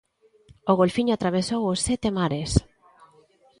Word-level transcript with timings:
O 0.71 0.73
golfiño 0.79 1.13
atravesou 1.15 1.61
os 1.73 1.79
sete 1.87 2.09
mares. 2.17 2.51